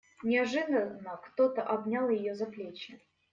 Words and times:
Неожиданно 0.23 1.17
кто-то 1.23 1.61
обнял 1.61 2.09
ее 2.09 2.33
за 2.33 2.47
плечи. 2.47 2.99